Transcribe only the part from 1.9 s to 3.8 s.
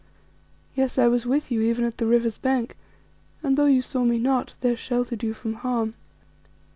the river's bank, and though